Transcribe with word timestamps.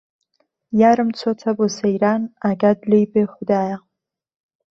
یارم 0.81 1.09
چۆته 1.19 1.49
بۆ 1.57 1.65
سهیران 1.77 2.21
ئاگات 2.43 2.79
لێی 2.89 3.05
بێ 3.11 3.23
خودایا 3.33 3.77